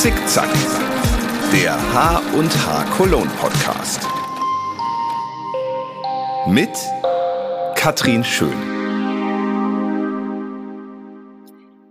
[0.00, 0.48] Zickzack,
[1.52, 4.00] der H und H Cologne Podcast.
[6.46, 6.70] Mit
[7.74, 8.56] Katrin Schön.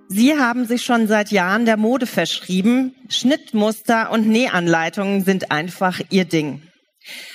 [0.07, 2.95] Sie haben sich schon seit Jahren der Mode verschrieben.
[3.09, 6.63] Schnittmuster und Nähanleitungen sind einfach Ihr Ding.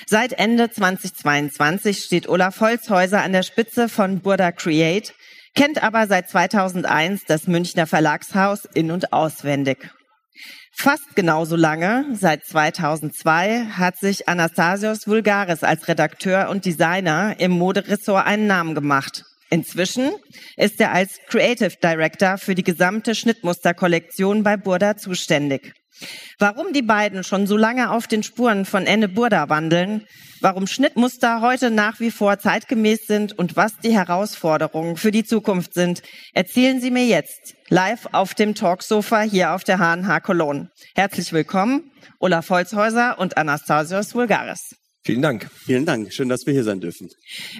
[0.05, 5.13] Seit Ende 2022 steht Olaf Holzhäuser an der Spitze von Burda Create,
[5.55, 9.89] kennt aber seit 2001 das Münchner Verlagshaus in- und auswendig.
[10.77, 18.27] Fast genauso lange, seit 2002, hat sich Anastasios Vulgaris als Redakteur und Designer im Moderessort
[18.27, 19.23] einen Namen gemacht.
[19.49, 20.11] Inzwischen
[20.57, 25.73] ist er als Creative Director für die gesamte Schnittmusterkollektion bei Burda zuständig.
[26.39, 30.05] Warum die beiden schon so lange auf den Spuren von Enne Burda wandeln,
[30.41, 35.73] warum Schnittmuster heute nach wie vor zeitgemäß sind und was die Herausforderungen für die Zukunft
[35.73, 36.01] sind,
[36.33, 40.69] erzählen Sie mir jetzt live auf dem Talksofa hier auf der HNH Cologne.
[40.95, 44.75] Herzlich willkommen, Olaf Holzhäuser und Anastasios Vulgaris.
[45.05, 45.51] Vielen Dank.
[45.53, 46.11] Vielen Dank.
[46.11, 47.11] Schön, dass wir hier sein dürfen.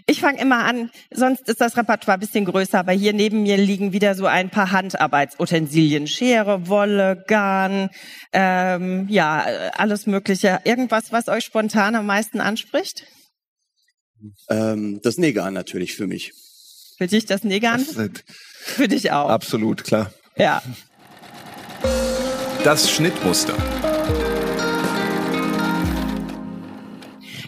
[0.08, 3.56] Ich fange immer an, sonst ist das Repertoire ein bisschen größer, aber hier neben mir
[3.58, 6.08] liegen wieder so ein paar Handarbeitsutensilien.
[6.08, 7.92] Schere, Wolle, Garn,
[8.34, 9.46] ähm, ja,
[9.78, 10.60] alles Mögliche.
[10.64, 13.06] Irgendwas, was euch spontan am meisten anspricht?
[14.50, 16.34] Ähm, das Negan natürlich für mich.
[16.98, 17.86] Für dich das Negan?
[17.96, 18.10] Das
[18.58, 19.30] für dich auch.
[19.30, 20.12] Absolut, klar.
[20.36, 20.64] Ja.
[22.64, 23.56] Das Schnittmuster.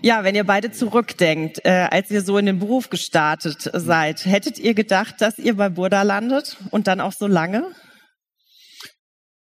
[0.08, 4.58] Ja, wenn ihr beide zurückdenkt, äh, als ihr so in den Beruf gestartet seid, hättet
[4.58, 7.66] ihr gedacht, dass ihr bei Burda landet und dann auch so lange?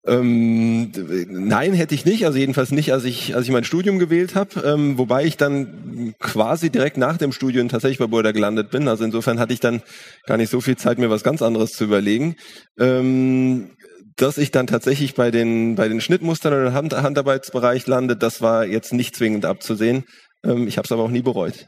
[0.05, 0.91] Ähm,
[1.29, 2.25] nein, hätte ich nicht.
[2.25, 4.59] Also jedenfalls nicht, als ich, als ich mein Studium gewählt habe.
[4.59, 8.89] Ähm, wobei ich dann quasi direkt nach dem Studium tatsächlich bei Burda gelandet bin.
[8.89, 9.81] Also insofern hatte ich dann
[10.25, 12.35] gar nicht so viel Zeit, mir was ganz anderes zu überlegen.
[12.77, 13.69] Ähm,
[14.17, 18.65] dass ich dann tatsächlich bei den, bei den Schnittmustern oder Hand, Handarbeitsbereich lande, das war
[18.65, 20.03] jetzt nicht zwingend abzusehen.
[20.43, 21.67] Ähm, ich habe es aber auch nie bereut.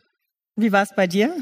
[0.55, 1.33] Wie war es bei dir?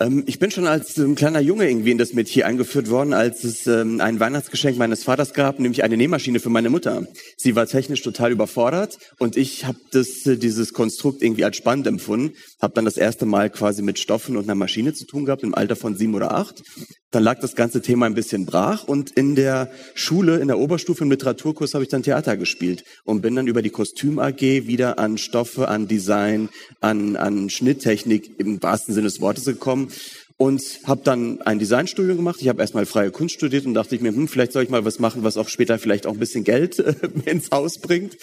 [0.00, 3.44] Ähm, ich bin schon als ähm, kleiner Junge irgendwie in das Metier eingeführt worden, als
[3.44, 7.06] es ähm, ein Weihnachtsgeschenk meines Vaters gab, nämlich eine Nähmaschine für meine Mutter.
[7.36, 11.86] Sie war technisch total überfordert und ich habe das äh, dieses Konstrukt irgendwie als spannend
[11.86, 12.34] empfunden.
[12.60, 15.54] Habe dann das erste Mal quasi mit Stoffen und einer Maschine zu tun gehabt im
[15.54, 16.62] Alter von sieben oder acht.
[17.10, 21.04] Dann lag das ganze Thema ein bisschen brach und in der Schule, in der Oberstufe
[21.04, 24.98] im Literaturkurs habe ich dann Theater gespielt und bin dann über die Kostüm AG wieder
[24.98, 26.48] an Stoffe, an Design,
[26.80, 29.90] an, an Schnitttechnik im wahrsten Sinne des Wortes gekommen
[30.38, 32.38] und habe dann ein Designstudium gemacht.
[32.40, 34.84] Ich habe erstmal freie Kunst studiert und dachte ich mir, hm, vielleicht soll ich mal
[34.84, 36.94] was machen, was auch später vielleicht auch ein bisschen Geld äh,
[37.24, 38.16] ins Haus bringt.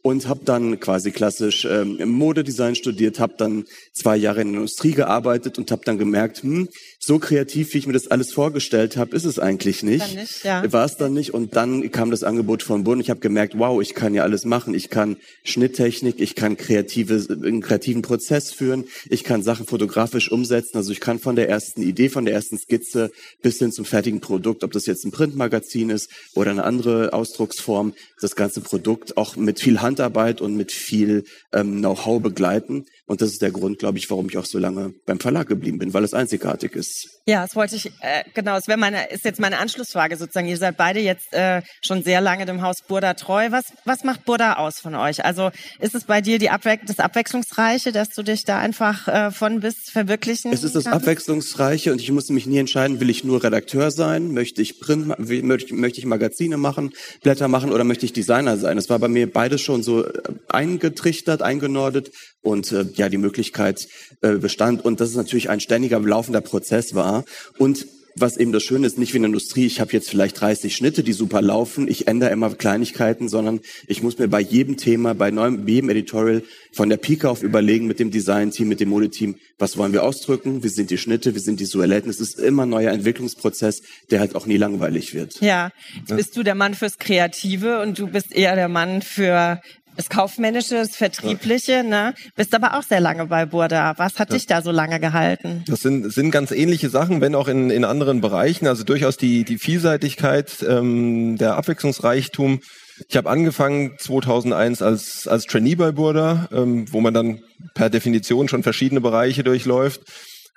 [0.00, 4.92] Und habe dann quasi klassisch ähm, Modedesign studiert, habe dann zwei Jahre in der Industrie
[4.92, 6.68] gearbeitet und habe dann gemerkt, hm,
[7.00, 10.16] so kreativ, wie ich mir das alles vorgestellt habe, ist es eigentlich nicht.
[10.16, 10.70] nicht ja.
[10.72, 11.32] War es dann nicht.
[11.32, 13.00] Und dann kam das Angebot von Bund.
[13.00, 14.74] Ich habe gemerkt, wow, ich kann ja alles machen.
[14.74, 20.76] Ich kann Schnitttechnik, ich kann kreative, einen kreativen Prozess führen, ich kann Sachen fotografisch umsetzen.
[20.76, 24.20] Also ich kann von der ersten Idee, von der ersten Skizze bis hin zum fertigen
[24.20, 29.36] Produkt, ob das jetzt ein Printmagazin ist oder eine andere Ausdrucksform, das ganze Produkt auch
[29.36, 32.86] mit viel Handarbeit und mit viel ähm, Know-how begleiten.
[33.06, 35.78] Und das ist der Grund, glaube ich, warum ich auch so lange beim Verlag geblieben
[35.78, 36.87] bin, weil es einzigartig ist.
[37.28, 40.48] Ja, das wollte ich, äh, genau, das wäre meine, ist jetzt meine Anschlussfrage sozusagen.
[40.48, 43.48] Ihr seid beide jetzt äh, schon sehr lange dem Haus Burda treu.
[43.50, 45.22] Was, was macht Burda aus von euch?
[45.26, 49.30] Also ist es bei dir die Abwe das Abwechslungsreiche, dass du dich da einfach äh,
[49.30, 51.02] von bis verwirklichen Es ist das kannst?
[51.02, 55.18] Abwechslungsreiche und ich musste mich nie entscheiden, will ich nur Redakteur sein, möchte ich Print,
[55.18, 58.78] möchte, möchte ich Magazine machen, Blätter machen oder möchte ich Designer sein.
[58.78, 60.12] Es war bei mir beides schon so äh,
[60.48, 62.10] eingetrichtert, eingenordet
[62.42, 63.88] und äh, ja, die Möglichkeit
[64.22, 67.24] äh, bestand und dass es natürlich ein ständiger laufender Prozess war
[67.58, 67.86] und
[68.20, 70.74] was eben das Schöne ist, nicht wie in der Industrie, ich habe jetzt vielleicht 30
[70.74, 75.14] Schnitte, die super laufen, ich ändere immer Kleinigkeiten, sondern ich muss mir bei jedem Thema,
[75.14, 79.36] bei neuem, jedem Editorial von der Pike auf überlegen mit dem Design-Team, mit dem Modeteam,
[79.58, 82.08] was wollen wir ausdrücken, wie sind die Schnitte, wie sind die Visuellen.
[82.08, 85.40] Es ist immer ein neuer Entwicklungsprozess, der halt auch nie langweilig wird.
[85.40, 89.60] Ja, jetzt bist du der Mann fürs Kreative und du bist eher der Mann für
[89.98, 92.14] das Kaufmännische, das Vertriebliche, ne?
[92.36, 93.94] Bist aber auch sehr lange bei Burda.
[93.96, 95.64] Was hat dich da so lange gehalten?
[95.66, 98.68] Das sind, sind ganz ähnliche Sachen, wenn auch in, in anderen Bereichen.
[98.68, 102.60] Also durchaus die, die Vielseitigkeit, ähm, der Abwechslungsreichtum.
[103.08, 107.40] Ich habe angefangen 2001 als, als Trainee bei Burda, ähm, wo man dann
[107.74, 110.02] per Definition schon verschiedene Bereiche durchläuft.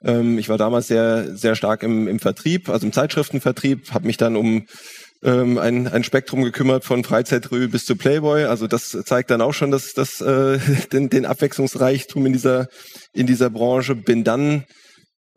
[0.03, 4.17] Ähm, ich war damals sehr, sehr stark im, im Vertrieb, also im Zeitschriftenvertrieb, habe mich
[4.17, 4.67] dann um
[5.23, 8.45] ähm, ein, ein Spektrum gekümmert von Freizeitrü bis zu Playboy.
[8.45, 10.59] Also das zeigt dann auch schon das, das, äh,
[10.91, 12.67] den, den Abwechslungsreichtum in dieser,
[13.13, 13.95] in dieser Branche.
[13.95, 14.65] Bin dann,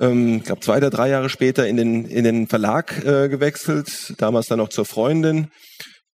[0.01, 4.47] ähm, glaube, zwei oder drei Jahre später in den, in den Verlag äh, gewechselt, damals
[4.47, 5.49] dann auch zur Freundin.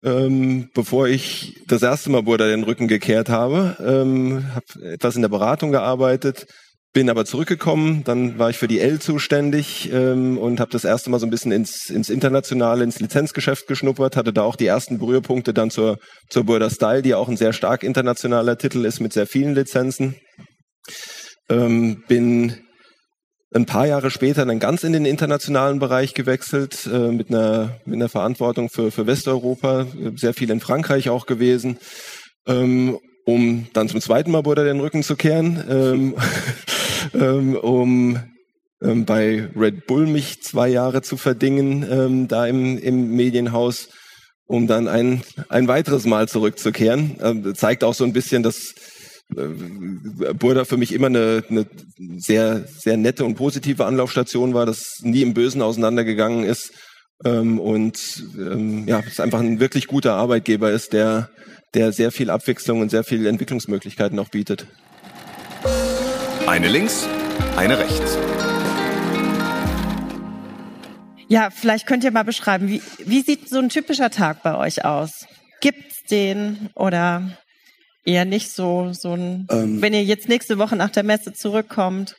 [0.02, 3.76] ähm, bevor ich das erste Mal Burda den Rücken gekehrt habe.
[3.81, 6.46] Ähm, habe etwas in der Beratung gearbeitet,
[6.92, 11.08] bin aber zurückgekommen, dann war ich für die L zuständig ähm, und habe das erste
[11.10, 14.98] Mal so ein bisschen ins, ins internationale, ins Lizenzgeschäft geschnuppert, hatte da auch die ersten
[14.98, 15.98] Berührpunkte dann zur,
[16.28, 20.16] zur Burda Style, die auch ein sehr stark internationaler Titel ist mit sehr vielen Lizenzen.
[21.48, 22.56] Ähm, bin
[23.54, 27.96] ein paar Jahre später dann ganz in den internationalen Bereich gewechselt, äh, mit, einer, mit
[27.96, 31.78] einer Verantwortung für, für Westeuropa, sehr viel in Frankreich auch gewesen.
[32.46, 36.14] Ähm, um dann zum zweiten Mal Buddha den Rücken zu kehren, ähm,
[37.14, 38.18] ähm, um
[38.82, 43.88] ähm, bei Red Bull mich zwei Jahre zu verdingen, ähm, da im, im Medienhaus,
[44.46, 47.16] um dann ein, ein weiteres Mal zurückzukehren.
[47.22, 48.74] Ähm, zeigt auch so ein bisschen, dass
[49.36, 51.66] äh, Burda für mich immer eine, eine
[52.18, 56.72] sehr, sehr nette und positive Anlaufstation war, das nie im Bösen auseinandergegangen ist.
[57.24, 57.98] Ähm, und
[58.38, 61.30] ähm, ja, es einfach ein wirklich guter Arbeitgeber ist, der
[61.74, 64.66] der sehr viel Abwechslung und sehr viele Entwicklungsmöglichkeiten auch bietet.
[66.50, 67.06] Eine links,
[67.56, 68.19] eine rechts.
[71.29, 74.85] Ja, vielleicht könnt ihr mal beschreiben, wie, wie sieht so ein typischer Tag bei euch
[74.85, 75.26] aus?
[75.61, 77.38] Gibt's den oder
[78.05, 82.17] eher nicht so, so ein, ähm, wenn ihr jetzt nächste Woche nach der Messe zurückkommt?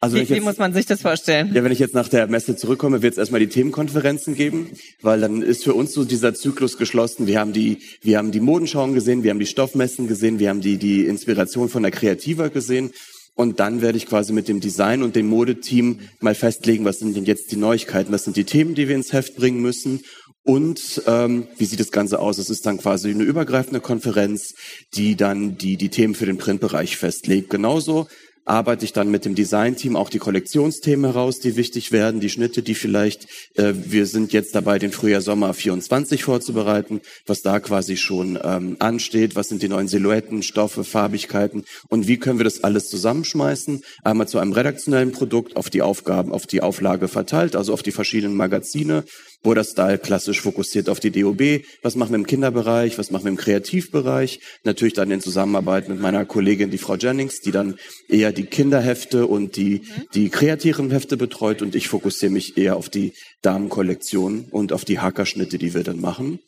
[0.00, 1.52] Also wie, jetzt, wie muss man sich das vorstellen?
[1.52, 4.70] Ja, wenn ich jetzt nach der Messe zurückkomme, wird es erstmal die Themenkonferenzen geben,
[5.02, 7.26] weil dann ist für uns so dieser Zyklus geschlossen.
[7.26, 10.62] Wir haben die, wir haben die Modenschauen gesehen, wir haben die Stoffmessen gesehen, wir haben
[10.62, 12.92] die, die Inspiration von der Kreativer gesehen.
[13.38, 17.16] Und dann werde ich quasi mit dem Design und dem Modeteam mal festlegen, was sind
[17.16, 20.00] denn jetzt die Neuigkeiten, was sind die Themen, die wir ins Heft bringen müssen
[20.42, 22.38] und ähm, wie sieht das Ganze aus?
[22.38, 24.54] Es ist dann quasi eine übergreifende Konferenz,
[24.94, 27.48] die dann die, die Themen für den Printbereich festlegt.
[27.48, 28.08] Genauso
[28.48, 32.62] arbeite ich dann mit dem Designteam auch die Kollektionsthemen heraus, die wichtig werden, die Schnitte,
[32.62, 37.96] die vielleicht, äh, wir sind jetzt dabei, den Frühjahr Sommer 24 vorzubereiten, was da quasi
[37.96, 41.64] schon ähm, ansteht, was sind die neuen Silhouetten, Stoffe, Farbigkeiten?
[41.88, 46.32] Und wie können wir das alles zusammenschmeißen, einmal zu einem redaktionellen Produkt auf die Aufgaben,
[46.32, 49.04] auf die Auflage verteilt, also auf die verschiedenen Magazine
[49.42, 51.62] Border Style klassisch fokussiert auf die DOB.
[51.82, 52.98] Was machen wir im Kinderbereich?
[52.98, 54.40] Was machen wir im Kreativbereich?
[54.64, 57.76] Natürlich dann in Zusammenarbeit mit meiner Kollegin, die Frau Jennings, die dann
[58.08, 59.82] eher die Kinderhefte und die,
[60.14, 63.12] die kreativen Hefte betreut und ich fokussiere mich eher auf die
[63.42, 66.40] Damenkollektion und auf die Hackerschnitte, die wir dann machen.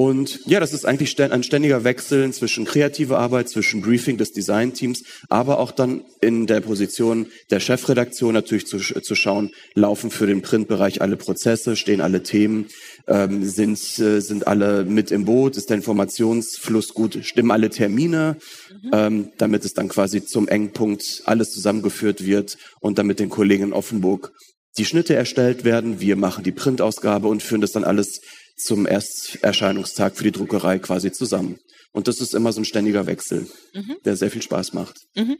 [0.00, 5.02] Und ja, das ist eigentlich ein ständiger Wechsel zwischen kreativer Arbeit, zwischen Briefing des Designteams,
[5.28, 10.40] aber auch dann in der Position der Chefredaktion natürlich zu, zu schauen, laufen für den
[10.40, 12.68] Printbereich alle Prozesse, stehen alle Themen,
[13.08, 18.38] ähm, sind, äh, sind alle mit im Boot, ist der Informationsfluss gut, stimmen alle Termine,
[18.70, 18.90] mhm.
[18.94, 23.72] ähm, damit es dann quasi zum Engpunkt alles zusammengeführt wird und damit den Kollegen in
[23.74, 24.32] Offenburg
[24.78, 26.00] die Schnitte erstellt werden.
[26.00, 28.20] Wir machen die Printausgabe und führen das dann alles
[28.62, 31.58] zum Ersterscheinungstag für die Druckerei quasi zusammen.
[31.92, 33.96] Und das ist immer so ein ständiger Wechsel, mhm.
[34.04, 34.94] der sehr viel Spaß macht.
[35.16, 35.36] Mhm.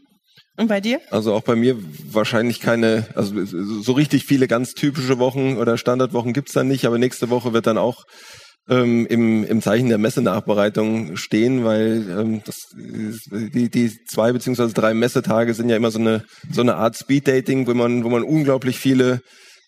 [0.57, 0.99] Und bei dir?
[1.09, 1.77] Also auch bei mir
[2.11, 6.97] wahrscheinlich keine, also so richtig viele ganz typische Wochen oder Standardwochen gibt's dann nicht, aber
[6.97, 8.03] nächste Woche wird dann auch
[8.69, 14.93] ähm, im, im Zeichen der Messenachbereitung stehen, weil ähm, das, die, die zwei beziehungsweise drei
[14.93, 18.77] Messetage sind ja immer so eine so eine Art Speed-Dating, wo man, wo man unglaublich
[18.77, 19.21] viele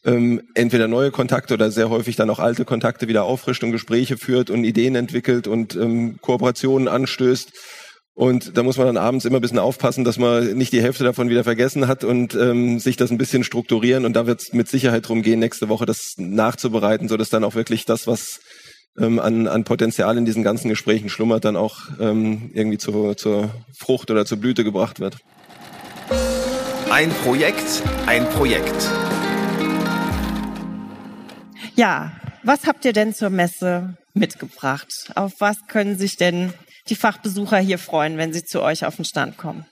[0.05, 4.17] ähm, entweder neue Kontakte oder sehr häufig dann auch alte Kontakte wieder auffrischt und Gespräche
[4.17, 7.51] führt und Ideen entwickelt und ähm, Kooperationen anstößt.
[8.15, 11.03] Und da muss man dann abends immer ein bisschen aufpassen, dass man nicht die Hälfte
[11.03, 14.05] davon wieder vergessen hat und ähm, sich das ein bisschen strukturieren.
[14.05, 17.55] Und da wird es mit Sicherheit drum gehen, nächste Woche das nachzubereiten, so dann auch
[17.55, 18.39] wirklich das, was
[18.99, 23.49] ähm, an, an Potenzial in diesen ganzen Gesprächen schlummert, dann auch ähm, irgendwie zu, zur
[23.79, 25.17] Frucht oder zur Blüte gebracht wird.
[26.91, 28.91] Ein Projekt, ein Projekt.
[31.75, 32.11] Ja,
[32.43, 35.11] was habt ihr denn zur Messe mitgebracht?
[35.15, 36.53] Auf was können sich denn
[36.89, 39.65] die Fachbesucher hier freuen, wenn sie zu euch auf den Stand kommen?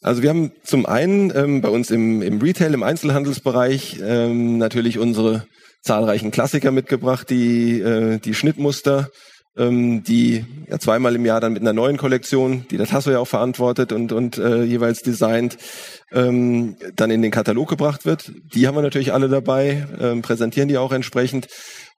[0.00, 4.98] Also wir haben zum einen ähm, bei uns im, im Retail, im Einzelhandelsbereich ähm, natürlich
[4.98, 5.46] unsere
[5.82, 9.10] zahlreichen Klassiker mitgebracht, die, äh, die Schnittmuster,
[9.56, 13.18] ähm, die ja zweimal im Jahr dann mit einer neuen Kollektion, die der Tasso ja
[13.18, 15.58] auch verantwortet und, und äh, jeweils designt,
[16.12, 18.32] ähm, dann in den Katalog gebracht wird.
[18.54, 21.48] Die haben wir natürlich alle dabei, ähm, präsentieren die auch entsprechend.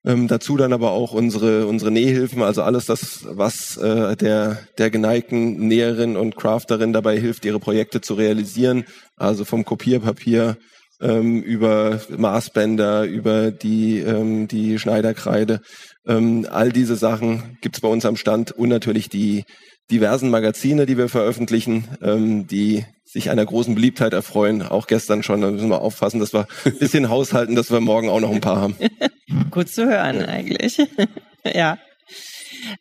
[0.06, 4.90] Ähm, dazu dann aber auch unsere unsere Nähhilfen, also alles das, was äh, der der
[4.90, 8.84] geneigten Näherin und Crafterin dabei hilft, ihre Projekte zu realisieren.
[9.16, 10.58] Also vom Kopierpapier
[11.00, 15.60] ähm, über Maßbänder, über die ähm, die Schneiderkreide
[16.06, 19.44] ähm, all diese Sachen gibt's bei uns am Stand und natürlich die
[19.90, 24.62] diversen Magazine, die wir veröffentlichen, ähm, die sich einer großen Beliebtheit erfreuen.
[24.62, 25.40] Auch gestern schon.
[25.40, 28.40] Da müssen wir aufpassen, dass wir ein bisschen haushalten, dass wir morgen auch noch ein
[28.40, 28.76] paar haben.
[29.50, 30.78] Gut zu hören eigentlich.
[31.44, 31.78] ja.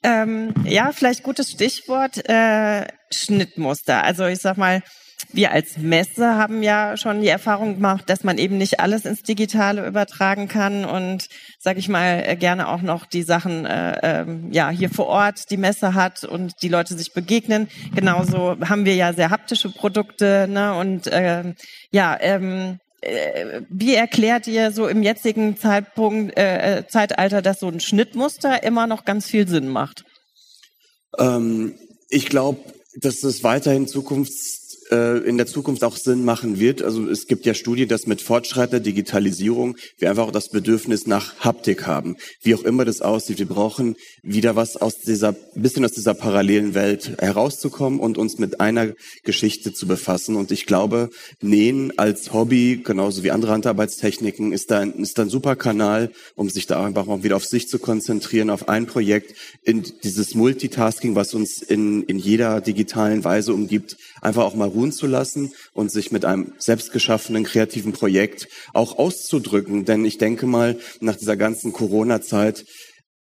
[0.01, 4.03] Ähm, ja, vielleicht gutes Stichwort äh, Schnittmuster.
[4.03, 4.81] Also ich sag mal,
[5.31, 9.23] wir als Messe haben ja schon die Erfahrung gemacht, dass man eben nicht alles ins
[9.23, 11.27] Digitale übertragen kann und,
[11.59, 15.49] sage ich mal, äh, gerne auch noch die Sachen äh, äh, ja hier vor Ort
[15.49, 17.67] die Messe hat und die Leute sich begegnen.
[17.95, 20.75] Genauso haben wir ja sehr haptische Produkte ne?
[20.75, 21.53] und äh,
[21.91, 22.17] ja.
[22.19, 27.81] Ähm, äh, wie erklärt ihr so im jetzigen Zeitpunkt, äh, äh, Zeitalter, dass so ein
[27.81, 30.05] Schnittmuster immer noch ganz viel Sinn macht?
[31.17, 31.75] Ähm,
[32.09, 32.61] ich glaube,
[32.95, 36.81] dass es weiterhin Zukunfts äh, in der Zukunft auch Sinn machen wird.
[36.81, 41.39] Also es gibt ja Studien, dass mit fortschreitender Digitalisierung wir einfach auch das Bedürfnis nach
[41.39, 42.17] Haptik haben.
[42.41, 46.73] Wie auch immer das aussieht, wir brauchen wieder was aus dieser, bisschen aus dieser parallelen
[46.73, 50.35] Welt herauszukommen und uns mit einer Geschichte zu befassen.
[50.35, 51.09] Und ich glaube,
[51.41, 56.11] Nähen als Hobby, genauso wie andere Handarbeitstechniken, ist da ein, ist da ein super Kanal,
[56.35, 60.35] um sich da einfach auch wieder auf sich zu konzentrieren, auf ein Projekt, in dieses
[60.35, 65.53] Multitasking, was uns in, in jeder digitalen Weise umgibt, einfach auch mal ruhen zu lassen
[65.73, 69.85] und sich mit einem selbstgeschaffenen kreativen Projekt auch auszudrücken.
[69.85, 72.65] Denn ich denke mal, nach dieser ganzen Corona-Zeit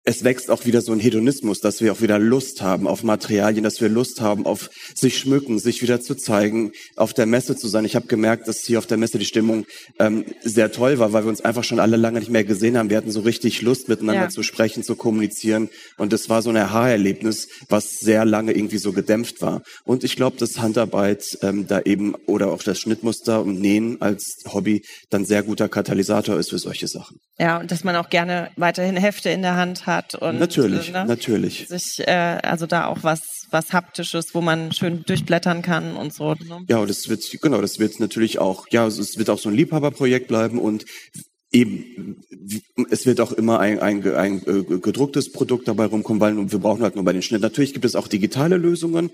[0.05, 3.63] es wächst auch wieder so ein Hedonismus, dass wir auch wieder Lust haben auf Materialien,
[3.63, 7.69] dass wir Lust haben auf sich schmücken, sich wieder zu zeigen, auf der Messe zu
[7.69, 7.85] sein.
[7.85, 9.65] Ich habe gemerkt, dass hier auf der Messe die Stimmung
[10.01, 12.91] ähm, sehr toll war, weil wir uns einfach schon alle lange nicht mehr gesehen haben.
[12.91, 14.29] Wir hatten so richtig Lust, miteinander ja.
[14.29, 15.69] zu sprechen, zu kommunizieren.
[15.99, 19.63] Und es war so ein Aha-Erlebnis, was sehr lange irgendwie so gedämpft war.
[19.85, 24.43] Und ich glaube, dass Handarbeit ähm, da eben oder auch das Schnittmuster und Nähen als
[24.53, 27.19] Hobby dann sehr guter Katalysator ist für solche Sachen.
[27.39, 30.93] Ja, und dass man auch gerne weiterhin Hefte in der Hand hat hat und natürlich,
[30.93, 35.97] ne, natürlich sich äh, also da auch was was haptisches, wo man schön durchblättern kann
[35.97, 36.35] und so.
[36.35, 36.65] Ne?
[36.69, 39.55] Ja, und das wird genau, das wird natürlich auch ja, es wird auch so ein
[39.55, 40.85] Liebhaberprojekt bleiben und
[41.53, 42.17] eben,
[42.91, 46.83] es wird auch immer ein, ein, ein, äh, gedrucktes Produkt dabei rumkommen, weil wir brauchen
[46.83, 47.43] halt nur bei den Schnitt.
[47.43, 49.11] Natürlich gibt es auch digitale Lösungen,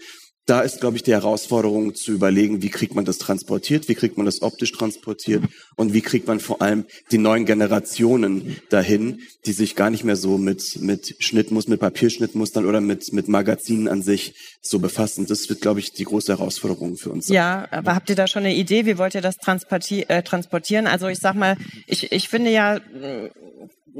[0.49, 4.17] da ist, glaube ich, die Herausforderung zu überlegen, wie kriegt man das transportiert, wie kriegt
[4.17, 5.45] man das optisch transportiert
[5.77, 10.17] und wie kriegt man vor allem die neuen Generationen dahin, die sich gar nicht mehr
[10.17, 15.27] so mit, mit Schnittmustern, mit Papierschnittmustern oder mit, mit Magazinen an sich so befassen.
[15.27, 17.29] Das wird, glaube ich, die große Herausforderung für uns.
[17.29, 18.87] Ja, aber habt ihr da schon eine Idee?
[18.87, 20.87] Wie wollt ihr das äh, transportieren?
[20.87, 22.81] Also ich sag mal, ich, ich finde ja,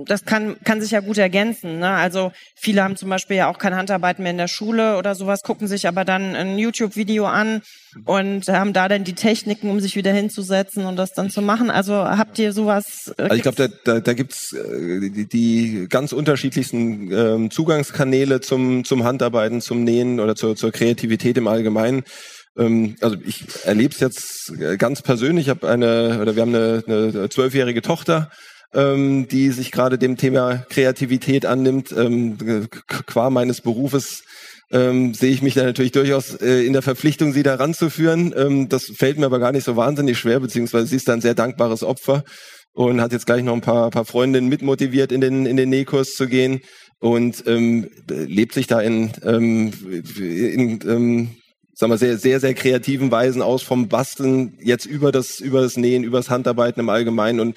[0.07, 1.79] das kann, kann sich ja gut ergänzen.
[1.79, 1.89] Ne?
[1.89, 5.43] Also viele haben zum Beispiel ja auch keine Handarbeit mehr in der Schule oder sowas,
[5.43, 7.63] gucken sich aber dann ein YouTube-Video an
[8.05, 11.71] und haben da dann die Techniken, um sich wieder hinzusetzen und das dann zu machen.
[11.71, 13.13] Also habt ihr sowas?
[13.19, 18.41] Äh, also ich glaube, da, da, da gibt's äh, die, die ganz unterschiedlichsten ähm, Zugangskanäle
[18.41, 22.05] zum, zum Handarbeiten, zum Nähen oder zur, zur Kreativität im Allgemeinen
[22.59, 25.47] ähm, also ich erlebe es jetzt ganz persönlich.
[25.47, 28.31] Ich habe eine oder wir haben eine zwölfjährige Tochter
[28.75, 31.93] ähm, die sich gerade dem Thema Kreativität annimmt.
[31.93, 32.39] Ähm,
[33.07, 34.25] qua meines Berufes
[34.71, 38.35] ähm, sehe ich mich da natürlich durchaus äh, in der Verpflichtung, sie da ranzuführen.
[38.37, 41.21] Ähm, das fällt mir aber gar nicht so wahnsinnig schwer, beziehungsweise sie ist da ein
[41.21, 42.25] sehr dankbares Opfer
[42.73, 46.15] und hat jetzt gleich noch ein paar, paar Freundinnen mitmotiviert, in den, in den Nähkurs
[46.15, 46.61] zu gehen
[47.01, 49.73] und ähm, lebt sich da in, ähm,
[50.19, 51.37] in ähm,
[51.79, 55.77] sagen wir, sehr, sehr, sehr kreativen Weisen aus vom Basteln jetzt über das, über das
[55.77, 57.57] Nähen, über das Handarbeiten im Allgemeinen und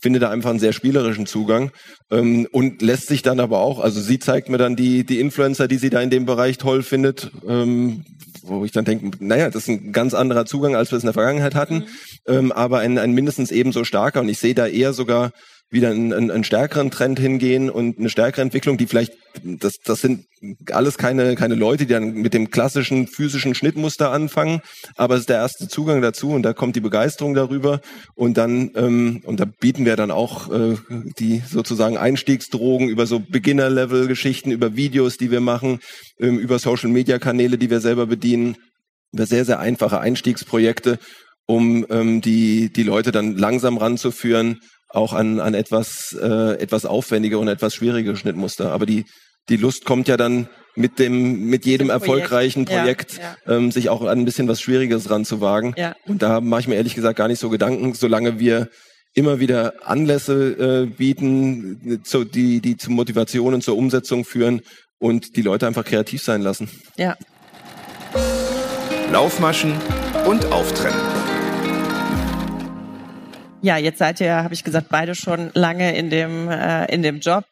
[0.00, 1.72] finde da einfach einen sehr spielerischen Zugang
[2.12, 5.66] ähm, und lässt sich dann aber auch, also sie zeigt mir dann die, die Influencer,
[5.66, 8.04] die sie da in dem Bereich toll findet, ähm,
[8.42, 11.08] wo ich dann denke, naja, das ist ein ganz anderer Zugang, als wir es in
[11.08, 11.84] der Vergangenheit hatten, mhm.
[12.28, 15.32] ähm, aber ein, ein mindestens ebenso starker und ich sehe da eher sogar
[15.68, 20.24] wieder einen, einen, stärkeren Trend hingehen und eine stärkere Entwicklung, die vielleicht, das, das sind
[20.70, 24.60] alles keine, keine Leute, die dann mit dem klassischen physischen Schnittmuster anfangen,
[24.96, 27.80] aber es ist der erste Zugang dazu und da kommt die Begeisterung darüber
[28.14, 30.76] und dann, ähm, und da bieten wir dann auch äh,
[31.18, 35.80] die sozusagen Einstiegsdrogen über so Beginner-Level-Geschichten, über Videos, die wir machen,
[36.20, 38.56] ähm, über Social-Media-Kanäle, die wir selber bedienen,
[39.12, 41.00] über sehr, sehr einfache Einstiegsprojekte,
[41.46, 47.38] um ähm, die, die Leute dann langsam ranzuführen auch an, an etwas, äh, etwas aufwendige
[47.38, 48.72] und etwas schwierige Schnittmuster.
[48.72, 49.04] Aber die,
[49.48, 52.02] die Lust kommt ja dann mit dem, mit jedem Projekt.
[52.02, 53.56] erfolgreichen Projekt, ja, ja.
[53.56, 55.74] Ähm, sich auch an ein bisschen was Schwieriges ranzuwagen.
[55.76, 55.94] Ja.
[56.06, 58.68] Und da mache ich mir ehrlich gesagt gar nicht so Gedanken, solange wir
[59.14, 64.60] immer wieder Anlässe äh, bieten, zu, die, die zur Motivation und zur Umsetzung führen
[64.98, 66.68] und die Leute einfach kreativ sein lassen.
[66.96, 67.16] Ja.
[69.10, 69.72] Laufmaschen
[70.26, 71.15] und Auftrennen.
[73.62, 77.20] Ja, jetzt seid ihr, habe ich gesagt, beide schon lange in dem, äh, in dem
[77.20, 77.44] Job.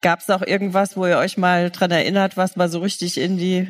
[0.00, 3.36] Gab es auch irgendwas, wo ihr euch mal dran erinnert, was mal so richtig in
[3.36, 3.68] die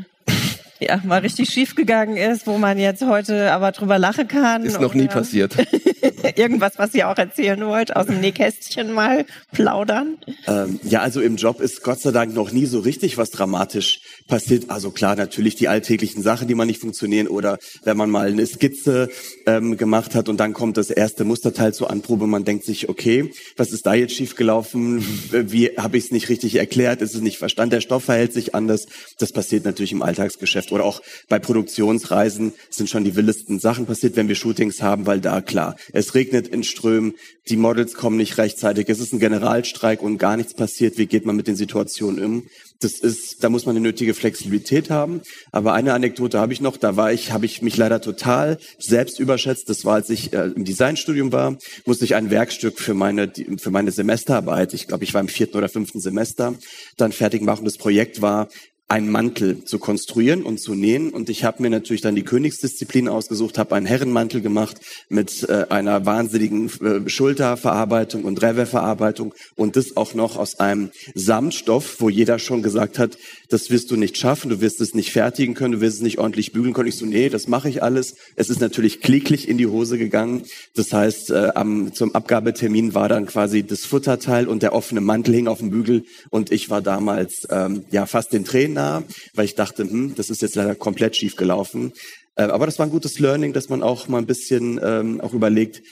[0.80, 4.64] ja, mal richtig schief gegangen ist, wo man jetzt heute aber drüber lachen kann.
[4.64, 5.54] Ist noch nie passiert.
[6.36, 10.16] Irgendwas, was ihr auch erzählen wollt, aus dem Nähkästchen mal plaudern?
[10.46, 14.00] Ähm, ja, also im Job ist Gott sei Dank noch nie so richtig was dramatisch
[14.26, 14.70] passiert.
[14.70, 18.46] Also klar, natürlich die alltäglichen Sachen, die man nicht funktionieren oder wenn man mal eine
[18.46, 19.10] Skizze
[19.46, 23.32] ähm, gemacht hat und dann kommt das erste Musterteil zur Anprobe, man denkt sich, okay,
[23.56, 25.04] was ist da jetzt schiefgelaufen?
[25.30, 27.02] Wie habe ich es nicht richtig erklärt?
[27.02, 27.70] Ist es nicht verstanden?
[27.70, 28.86] Der Stoff verhält sich anders.
[29.18, 34.16] Das passiert natürlich im Alltagsgeschäft oder auch bei Produktionsreisen sind schon die wildesten Sachen passiert,
[34.16, 37.14] wenn wir Shootings haben, weil da klar, es regnet in Strömen,
[37.48, 40.98] die Models kommen nicht rechtzeitig, es ist ein Generalstreik und gar nichts passiert.
[40.98, 42.42] Wie geht man mit den Situationen um?
[42.82, 45.20] Das ist, da muss man eine nötige Flexibilität haben.
[45.52, 46.78] Aber eine Anekdote habe ich noch.
[46.78, 49.68] Da war ich, habe ich mich leider total selbst überschätzt.
[49.68, 53.70] Das war, als ich äh, im Designstudium war, musste ich ein Werkstück für meine für
[53.70, 54.72] meine Semesterarbeit.
[54.72, 56.54] Ich glaube, ich war im vierten oder fünften Semester.
[56.96, 57.66] Dann fertig machen.
[57.66, 58.48] Das Projekt war
[58.90, 61.10] einen Mantel zu konstruieren und zu nähen.
[61.10, 64.78] Und ich habe mir natürlich dann die Königsdisziplin ausgesucht, habe einen Herrenmantel gemacht
[65.08, 72.00] mit äh, einer wahnsinnigen äh, Schulterverarbeitung und Rewe-Verarbeitung und das auch noch aus einem Samtstoff,
[72.00, 73.16] wo jeder schon gesagt hat,
[73.48, 76.18] das wirst du nicht schaffen, du wirst es nicht fertigen können, du wirst es nicht
[76.18, 76.88] ordentlich bügeln können.
[76.88, 78.16] Ich so, nee, das mache ich alles.
[78.34, 80.42] Es ist natürlich kläglich in die Hose gegangen.
[80.74, 85.34] Das heißt, äh, am, zum Abgabetermin war dann quasi das Futterteil und der offene Mantel
[85.34, 89.02] hing auf dem Bügel und ich war damals ähm, ja fast den Tränen nah,
[89.34, 91.92] weil ich dachte, hm, das ist jetzt leider komplett schief gelaufen.
[92.36, 95.34] Äh, aber das war ein gutes Learning, dass man auch mal ein bisschen ähm, auch
[95.34, 95.82] überlegt,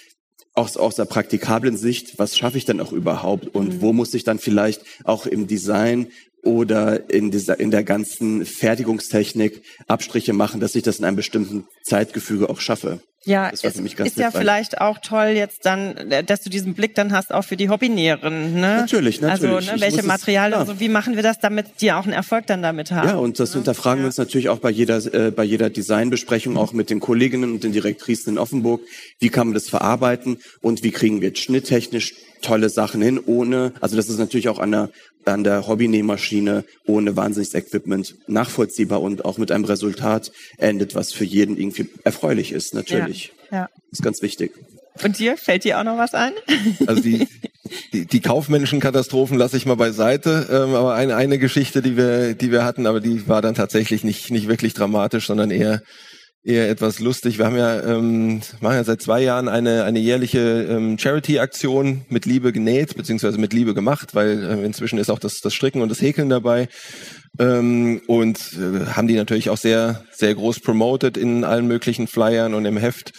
[0.54, 3.80] aus, aus der praktikablen Sicht, was schaffe ich denn auch überhaupt und mhm.
[3.80, 6.08] wo muss ich dann vielleicht auch im Design
[6.42, 11.66] oder in, dieser, in der ganzen Fertigungstechnik Abstriche machen, dass ich das in einem bestimmten
[11.84, 13.00] Zeitgefüge auch schaffe.
[13.28, 15.94] Ja, es ist ja vielleicht auch toll jetzt dann,
[16.24, 18.54] dass du diesen Blick dann hast auch für die Hobbynäherinnen.
[18.54, 18.60] Ne?
[18.60, 19.52] Natürlich, natürlich.
[19.58, 22.62] Also ne, welche Materialien, so, wie machen wir das, damit die auch einen Erfolg dann
[22.62, 23.06] damit haben?
[23.06, 23.56] Ja, und das ne?
[23.56, 24.04] hinterfragen ja.
[24.04, 27.64] wir uns natürlich auch bei jeder, äh, bei jeder Designbesprechung, auch mit den Kolleginnen und
[27.64, 28.80] den Direktrisen in Offenburg.
[29.18, 33.96] Wie kann man das verarbeiten und wie kriegen wir schnitttechnisch tolle Sachen hin, ohne, also
[33.96, 34.90] das ist natürlich auch an der,
[35.24, 41.24] an der Hobbynähmaschine ohne wahnsinniges Equipment nachvollziehbar und auch mit einem Resultat endet, was für
[41.24, 43.17] jeden irgendwie erfreulich ist, natürlich.
[43.17, 43.17] Ja,
[43.50, 43.68] ja.
[43.90, 44.52] Ist ganz wichtig.
[45.02, 46.32] Und dir, fällt dir auch noch was ein?
[46.86, 47.28] Also die,
[47.92, 52.34] die, die kaufmännischen Katastrophen lasse ich mal beiseite, ähm, aber eine, eine Geschichte, die wir,
[52.34, 55.82] die wir hatten, aber die war dann tatsächlich nicht, nicht wirklich dramatisch, sondern eher
[56.44, 57.38] eher etwas lustig.
[57.38, 62.26] Wir haben ja, ähm, machen ja seit zwei Jahren eine, eine jährliche ähm, Charity-Aktion mit
[62.26, 65.90] Liebe genäht, beziehungsweise mit Liebe gemacht, weil äh, inzwischen ist auch das, das Stricken und
[65.90, 66.68] das Häkeln dabei.
[67.38, 72.54] Ähm, und äh, haben die natürlich auch sehr, sehr groß promoted in allen möglichen Flyern
[72.54, 73.12] und im Heft.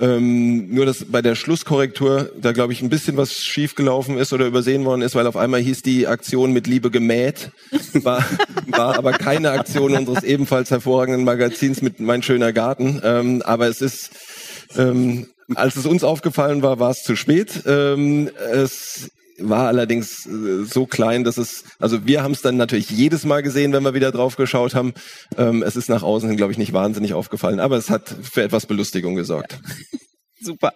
[0.00, 4.46] Ähm, nur, dass bei der Schlusskorrektur da, glaube ich, ein bisschen was schiefgelaufen ist oder
[4.46, 7.50] übersehen worden ist, weil auf einmal hieß die Aktion mit Liebe gemäht,
[7.92, 8.24] war,
[8.66, 13.02] war aber keine Aktion unseres ebenfalls hervorragenden Magazins mit Mein schöner Garten.
[13.04, 14.10] Ähm, aber es ist,
[14.78, 17.62] ähm, als es uns aufgefallen war, war es zu spät.
[17.66, 22.90] Ähm, es war allerdings äh, so klein, dass es, also wir haben es dann natürlich
[22.90, 24.94] jedes Mal gesehen, wenn wir wieder drauf geschaut haben.
[25.36, 28.42] Ähm, es ist nach außen hin, glaube ich, nicht wahnsinnig aufgefallen, aber es hat für
[28.42, 29.52] etwas Belustigung gesorgt.
[29.52, 29.98] Ja.
[30.42, 30.72] Super.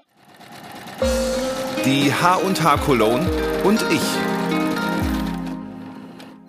[1.85, 3.27] Die H&H Cologne
[3.65, 4.01] und ich.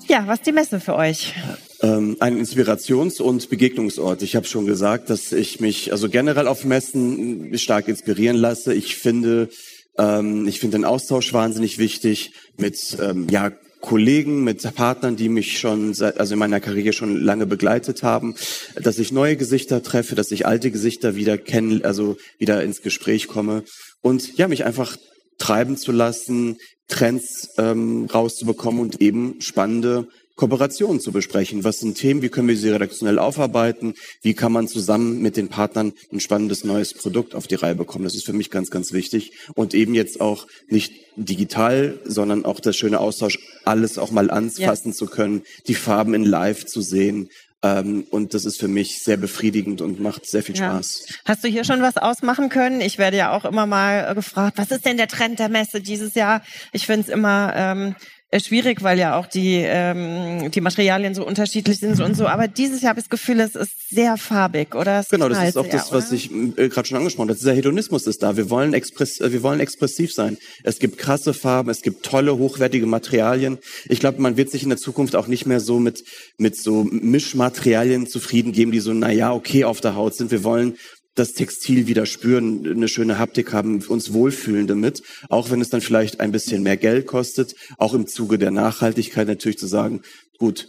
[0.07, 1.33] Ja, was ist die Messe für euch?
[1.81, 4.21] Ähm, ein Inspirations- und Begegnungsort.
[4.21, 8.73] Ich habe schon gesagt, dass ich mich also generell auf Messen stark inspirieren lasse.
[8.73, 9.49] Ich finde,
[9.97, 15.59] ähm, ich finde den Austausch wahnsinnig wichtig mit ähm, ja, Kollegen, mit Partnern, die mich
[15.59, 18.35] schon seit, also in meiner Karriere schon lange begleitet haben,
[18.81, 23.27] dass ich neue Gesichter treffe, dass ich alte Gesichter wieder kennen, also wieder ins Gespräch
[23.27, 23.63] komme
[24.01, 24.97] und ja, mich einfach
[25.37, 31.63] treiben zu lassen, Trends ähm, rauszubekommen und eben spannende Kooperationen zu besprechen.
[31.63, 32.21] Was sind Themen?
[32.21, 33.93] Wie können wir sie redaktionell aufarbeiten?
[34.21, 38.03] Wie kann man zusammen mit den Partnern ein spannendes neues Produkt auf die Reihe bekommen?
[38.03, 39.31] Das ist für mich ganz, ganz wichtig.
[39.53, 44.91] Und eben jetzt auch nicht digital, sondern auch der schöne Austausch, alles auch mal anfassen
[44.91, 44.95] ja.
[44.95, 47.29] zu können, die Farben in live zu sehen.
[47.65, 51.05] Ähm, und das ist für mich sehr befriedigend und macht sehr viel Spaß.
[51.07, 51.15] Ja.
[51.25, 52.79] Hast du hier schon was ausmachen können?
[52.79, 56.13] Ich werde ja auch immer mal gefragt, was ist denn der Trend der Messe dieses
[56.13, 56.43] Jahr?
[56.73, 57.93] Ich finde es immer ähm, äh,
[58.39, 62.27] schwierig, weil ja auch die, ähm, die Materialien so unterschiedlich sind und so.
[62.27, 64.99] Aber dieses Jahr habe ich das Gefühl, es ist sehr farbig, oder?
[64.99, 66.15] Es genau, das ist auch sehr, das, was oder?
[66.15, 67.37] ich äh, gerade schon angesprochen habe.
[67.37, 68.37] Dieser Hedonismus ist da.
[68.37, 70.37] Wir wollen, express, äh, wir wollen expressiv sein.
[70.63, 73.57] Es gibt krasse Farben, es gibt tolle, hochwertige Materialien.
[73.87, 76.03] Ich glaube, man wird sich in der Zukunft auch nicht mehr so mit,
[76.37, 80.31] mit so Mischmaterialien zufrieden geben, die so, na ja, okay auf der Haut sind.
[80.31, 80.77] Wir wollen
[81.15, 85.81] das Textil wieder spüren, eine schöne Haptik haben, uns wohlfühlen damit, auch wenn es dann
[85.81, 90.01] vielleicht ein bisschen mehr Geld kostet, auch im Zuge der Nachhaltigkeit natürlich zu sagen,
[90.37, 90.67] gut,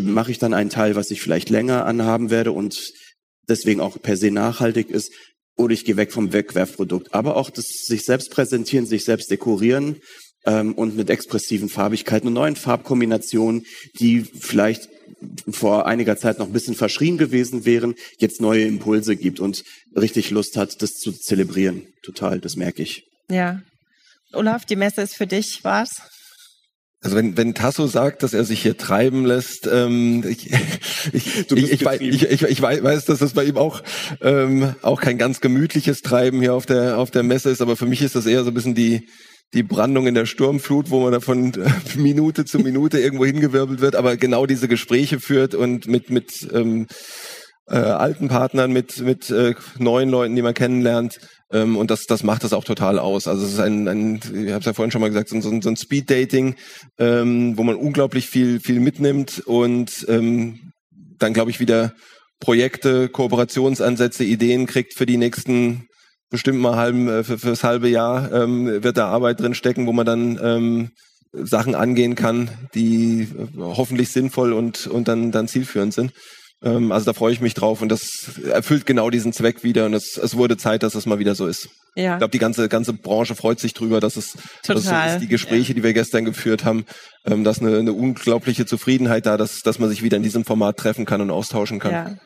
[0.00, 2.92] mache ich dann einen Teil, was ich vielleicht länger anhaben werde und
[3.48, 5.12] deswegen auch per se nachhaltig ist,
[5.56, 7.14] oder ich gehe weg vom Wegwerfprodukt.
[7.14, 9.96] Aber auch das sich selbst präsentieren, sich selbst dekorieren
[10.44, 13.64] ähm, und mit expressiven Farbigkeiten und neuen Farbkombinationen,
[13.98, 14.90] die vielleicht
[15.48, 19.64] vor einiger Zeit noch ein bisschen verschrien gewesen wären, jetzt neue Impulse gibt und
[19.94, 21.82] richtig Lust hat, das zu zelebrieren.
[22.02, 23.04] Total, das merke ich.
[23.30, 23.62] Ja.
[24.32, 26.02] Olaf, die Messe ist für dich was?
[27.02, 30.50] Also wenn, wenn Tasso sagt, dass er sich hier treiben lässt, ähm, ich,
[31.12, 33.82] ich, ich, ich, weiß, ich, ich, ich weiß, dass das bei ihm auch,
[34.22, 37.86] ähm, auch kein ganz gemütliches Treiben hier auf der, auf der Messe ist, aber für
[37.86, 39.08] mich ist das eher so ein bisschen die,
[39.54, 43.80] die Brandung in der Sturmflut, wo man da von äh, Minute zu Minute irgendwo hingewirbelt
[43.80, 46.86] wird, aber genau diese Gespräche führt und mit, mit ähm,
[47.68, 51.18] äh, alten Partnern, mit, mit äh, neuen Leuten, die man kennenlernt.
[51.52, 53.28] Ähm, und das, das macht das auch total aus.
[53.28, 55.60] Also es ist ein, ein ich habe es ja vorhin schon mal gesagt, so, so,
[55.60, 56.56] so ein Speed-Dating,
[56.98, 60.72] ähm, wo man unglaublich viel, viel mitnimmt und ähm,
[61.18, 61.94] dann, glaube ich, wieder
[62.40, 65.86] Projekte, Kooperationsansätze, Ideen kriegt für die nächsten
[66.36, 69.94] bestimmt mal halben, äh, für, fürs halbe Jahr ähm, wird da Arbeit drin stecken, wo
[69.94, 70.90] man dann ähm,
[71.32, 76.12] Sachen angehen kann, die äh, hoffentlich sinnvoll und, und dann, dann zielführend sind.
[76.66, 79.94] Ähm, also da freue ich mich drauf und das erfüllt genau diesen Zweck wieder und
[79.94, 81.68] es, es wurde Zeit, dass es mal wieder so ist.
[81.94, 82.14] Ja.
[82.14, 84.82] Ich glaube, die ganze, ganze Branche freut sich drüber, dass es, Total.
[84.82, 85.74] dass es die Gespräche, ja.
[85.74, 86.84] die wir gestern geführt haben,
[87.24, 90.76] ähm, dass eine, eine unglaubliche Zufriedenheit da, dass, dass man sich wieder in diesem Format
[90.76, 91.92] treffen kann und austauschen kann.
[91.92, 92.16] Ja.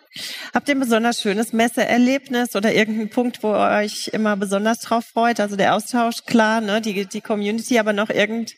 [0.55, 5.05] Habt ihr ein besonders schönes Messeerlebnis oder irgendeinen Punkt, wo ihr euch immer besonders drauf
[5.05, 5.39] freut?
[5.39, 8.55] Also der Austausch, klar, ne, die, die Community, aber noch irgend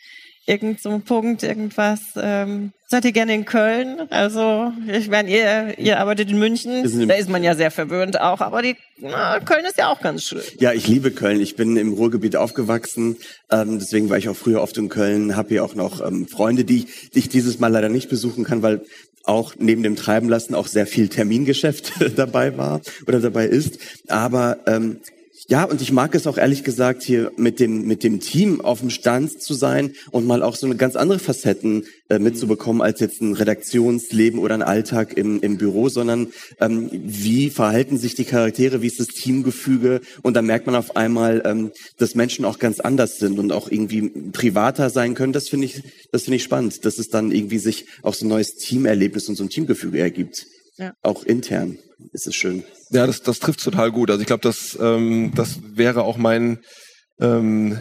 [0.46, 2.00] irgend so ein Punkt, irgendwas.
[2.16, 4.02] Ähm, seid ihr gerne in Köln?
[4.10, 8.40] Also, ich meine, ihr, ihr arbeitet in München, da ist man ja sehr verwöhnt auch,
[8.40, 10.42] aber die, na, Köln ist ja auch ganz schön.
[10.58, 11.40] Ja, ich liebe Köln.
[11.40, 13.16] Ich bin im Ruhrgebiet aufgewachsen,
[13.50, 16.64] ähm, deswegen war ich auch früher oft in Köln, habe hier auch noch ähm, Freunde,
[16.64, 18.82] die, die ich dieses Mal leider nicht besuchen kann, weil
[19.24, 23.78] auch neben dem Treiben lassen auch sehr viel Termingeschäft dabei war oder dabei ist.
[24.08, 24.98] Aber ähm,
[25.48, 28.80] ja, und ich mag es auch ehrlich gesagt hier mit dem mit dem Team auf
[28.80, 33.00] dem Stand zu sein und mal auch so eine ganz andere Facetten äh, mitzubekommen als
[33.00, 36.28] jetzt ein Redaktionsleben oder ein Alltag im, im Büro, sondern
[36.60, 40.96] ähm, wie verhalten sich die Charaktere, wie ist das Teamgefüge und da merkt man auf
[40.96, 45.32] einmal, ähm, dass Menschen auch ganz anders sind und auch irgendwie privater sein können.
[45.32, 48.28] Das finde ich, das finde ich spannend, dass es dann irgendwie sich auch so ein
[48.28, 50.46] neues Teamerlebnis und so ein Teamgefüge ergibt,
[50.78, 50.94] ja.
[51.02, 51.78] auch intern
[52.12, 52.64] ist es schön.
[52.90, 54.10] Ja, das, das trifft total gut.
[54.10, 56.58] Also ich glaube, das, ähm, das wäre auch mein
[57.20, 57.78] ähm,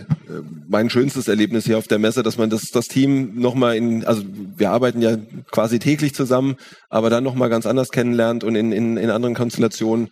[0.68, 4.24] mein schönstes Erlebnis hier auf der Messe, dass man das, das Team nochmal in, also
[4.56, 5.18] wir arbeiten ja
[5.50, 6.58] quasi täglich zusammen,
[6.90, 10.10] aber dann nochmal ganz anders kennenlernt und in, in, in anderen Konstellationen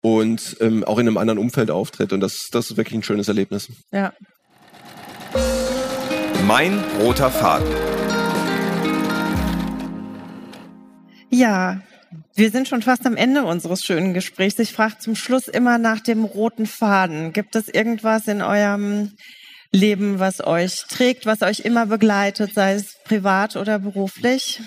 [0.00, 2.12] und ähm, auch in einem anderen Umfeld auftritt.
[2.12, 3.68] Und das, das ist wirklich ein schönes Erlebnis.
[3.92, 4.14] Ja.
[6.46, 7.68] Mein roter Faden.
[11.28, 11.80] Ja,
[12.34, 14.58] wir sind schon fast am Ende unseres schönen Gesprächs.
[14.58, 17.32] Ich frage zum Schluss immer nach dem roten Faden.
[17.32, 19.12] Gibt es irgendwas in eurem
[19.72, 24.60] Leben, was euch trägt, was euch immer begleitet, sei es privat oder beruflich?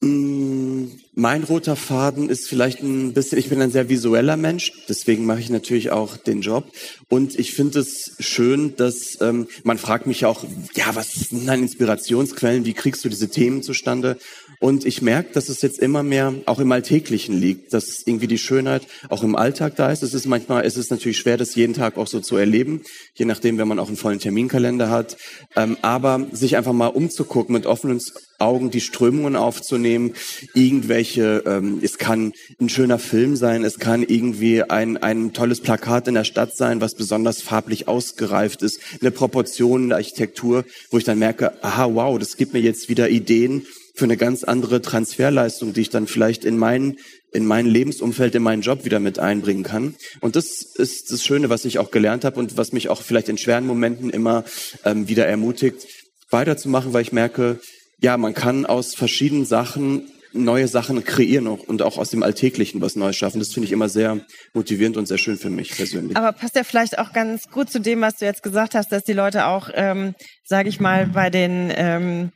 [0.00, 5.26] Mm, mein roter Faden ist vielleicht ein bisschen, ich bin ein sehr visueller Mensch, deswegen
[5.26, 6.70] mache ich natürlich auch den Job.
[7.08, 11.62] Und ich finde es schön, dass ähm, man fragt mich auch, ja, was sind deine
[11.62, 14.18] Inspirationsquellen, wie kriegst du diese Themen zustande?
[14.60, 18.38] Und ich merke, dass es jetzt immer mehr auch im Alltäglichen liegt, dass irgendwie die
[18.38, 20.02] Schönheit auch im Alltag da ist.
[20.02, 22.82] Es ist manchmal, es ist natürlich schwer, das jeden Tag auch so zu erleben,
[23.14, 25.16] je nachdem, wenn man auch einen vollen Terminkalender hat.
[25.54, 28.00] Ähm, aber sich einfach mal umzugucken, mit offenen
[28.38, 30.14] Augen die Strömungen aufzunehmen,
[30.54, 36.06] irgendwelche, ähm, es kann ein schöner Film sein, es kann irgendwie ein, ein tolles Plakat
[36.08, 41.04] in der Stadt sein, was besonders farblich ausgereift ist, eine Proportion, eine Architektur, wo ich
[41.04, 43.66] dann merke, aha, wow, das gibt mir jetzt wieder Ideen,
[43.98, 46.96] für eine ganz andere Transferleistung, die ich dann vielleicht in mein,
[47.32, 49.94] in mein Lebensumfeld, in meinen Job wieder mit einbringen kann.
[50.20, 53.28] Und das ist das Schöne, was ich auch gelernt habe und was mich auch vielleicht
[53.28, 54.44] in schweren Momenten immer
[54.84, 55.86] ähm, wieder ermutigt,
[56.30, 57.60] weiterzumachen, weil ich merke,
[58.00, 62.96] ja, man kann aus verschiedenen Sachen neue Sachen kreieren und auch aus dem Alltäglichen was
[62.96, 63.38] Neues schaffen.
[63.38, 64.20] Das finde ich immer sehr
[64.52, 66.16] motivierend und sehr schön für mich persönlich.
[66.16, 69.04] Aber passt ja vielleicht auch ganz gut zu dem, was du jetzt gesagt hast, dass
[69.04, 72.30] die Leute auch, ähm, sage ich mal, bei den ähm,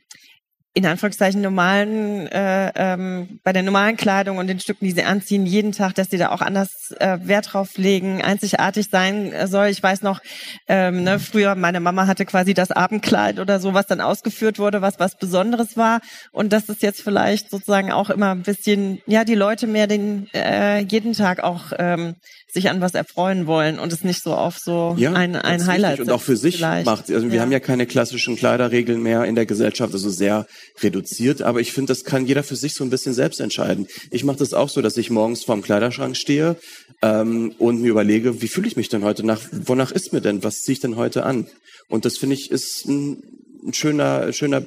[0.75, 5.45] in Anführungszeichen normalen, äh, ähm, bei der normalen Kleidung und den Stücken, die sie anziehen,
[5.45, 9.67] jeden Tag, dass sie da auch anders äh, Wert drauf legen, einzigartig sein soll.
[9.67, 10.19] Ich weiß noch,
[10.67, 14.81] ähm, ne, früher meine Mama hatte quasi das Abendkleid oder so, was dann ausgeführt wurde,
[14.81, 16.01] was was Besonderes war.
[16.31, 20.27] Und das ist jetzt vielleicht sozusagen auch immer ein bisschen, ja, die Leute mehr den
[20.33, 22.15] äh, jeden Tag auch ähm,
[22.53, 25.99] sich an was erfreuen wollen und es nicht so auf so ja, ein, ein Highlight
[25.99, 26.85] und auch für sich vielleicht.
[26.85, 27.11] macht.
[27.11, 27.41] Also wir ja.
[27.41, 30.45] haben ja keine klassischen Kleiderregeln mehr in der Gesellschaft, also sehr
[30.81, 31.41] reduziert.
[31.41, 33.87] Aber ich finde, das kann jeder für sich so ein bisschen selbst entscheiden.
[34.11, 36.57] Ich mache das auch so, dass ich morgens vorm Kleiderschrank stehe
[37.01, 39.41] ähm, und mir überlege, wie fühle ich mich denn heute nach?
[39.51, 40.43] Wonach ist mir denn?
[40.43, 41.47] Was ziehe ich denn heute an?
[41.89, 43.23] Und das finde ich ist ein,
[43.65, 44.63] ein schöner, schöner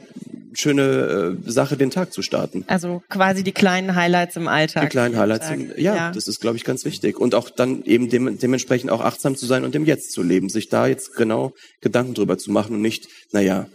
[0.58, 2.64] schöne äh, Sache, den Tag zu starten.
[2.66, 4.84] Also quasi die kleinen Highlights im Alltag.
[4.84, 7.18] Die kleinen Highlights, im, ja, ja, das ist, glaube ich, ganz wichtig.
[7.18, 10.48] Und auch dann eben dem, dementsprechend auch achtsam zu sein und im Jetzt zu leben,
[10.48, 13.66] sich da jetzt genau Gedanken drüber zu machen und nicht, naja,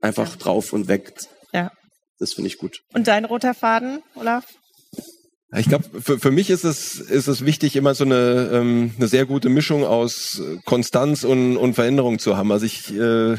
[0.00, 0.36] einfach ja.
[0.36, 1.12] drauf und weg.
[1.52, 1.70] Ja.
[2.18, 2.82] Das finde ich gut.
[2.92, 4.44] Und dein roter Faden, Olaf?
[5.56, 9.08] Ich glaube, für, für mich ist es, ist es wichtig, immer so eine, ähm, eine
[9.08, 12.52] sehr gute Mischung aus Konstanz und, und Veränderung zu haben.
[12.52, 13.36] Also ich äh,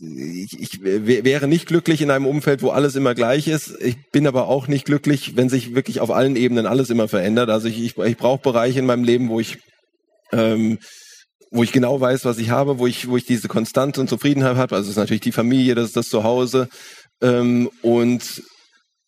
[0.00, 3.80] ich, ich wäre nicht glücklich in einem Umfeld, wo alles immer gleich ist.
[3.80, 7.50] Ich bin aber auch nicht glücklich, wenn sich wirklich auf allen Ebenen alles immer verändert.
[7.50, 9.58] Also ich, ich, ich brauche Bereiche in meinem Leben, wo ich
[10.32, 10.78] ähm,
[11.50, 14.56] wo ich genau weiß, was ich habe, wo ich wo ich diese Konstante und Zufriedenheit
[14.56, 14.74] habe.
[14.74, 16.68] Also es ist natürlich die Familie, das ist das Zuhause
[17.22, 18.42] ähm, und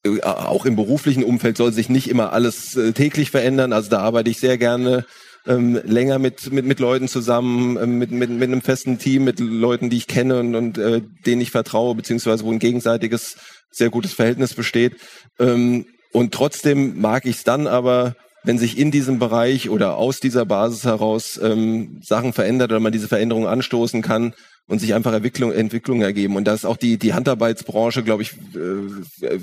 [0.05, 3.73] äh, auch im beruflichen Umfeld soll sich nicht immer alles äh, täglich verändern.
[3.73, 5.05] Also da arbeite ich sehr gerne
[5.47, 9.40] ähm, länger mit, mit, mit Leuten zusammen, ähm, mit, mit, mit einem festen Team, mit
[9.40, 13.37] Leuten, die ich kenne und, und äh, denen ich vertraue, beziehungsweise wo ein gegenseitiges,
[13.71, 14.97] sehr gutes Verhältnis besteht.
[15.38, 20.21] Ähm, und trotzdem mag ich es dann aber, wenn sich in diesem Bereich oder aus
[20.21, 24.35] dieser Basis heraus ähm, Sachen verändert oder man diese Veränderungen anstoßen kann,
[24.68, 26.37] und sich einfach Entwicklung, Entwicklung ergeben.
[26.37, 29.38] Und da ist auch die, die Handarbeitsbranche, glaube ich, äh,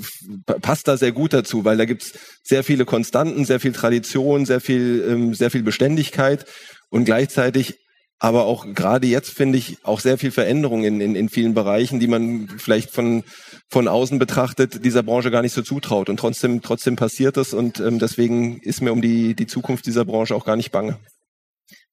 [0.62, 2.12] passt da sehr gut dazu, weil da gibt's
[2.42, 6.46] sehr viele Konstanten, sehr viel Tradition, sehr viel, ähm, sehr viel Beständigkeit
[6.88, 7.76] und gleichzeitig
[8.18, 12.00] aber auch gerade jetzt finde ich auch sehr viel Veränderung in, in, in vielen Bereichen,
[12.00, 13.24] die man vielleicht von,
[13.68, 16.08] von außen betrachtet dieser Branche gar nicht so zutraut.
[16.08, 20.06] Und trotzdem, trotzdem passiert es und ähm, deswegen ist mir um die, die Zukunft dieser
[20.06, 20.98] Branche auch gar nicht bange.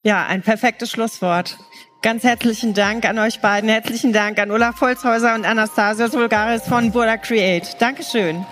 [0.03, 1.57] Ja, ein perfektes Schlusswort.
[2.03, 3.69] Ganz herzlichen Dank an euch beiden.
[3.69, 7.77] Herzlichen Dank an Olaf Holzhäuser und Anastasios Vulgaris von Burda Create.
[7.79, 8.45] Dankeschön.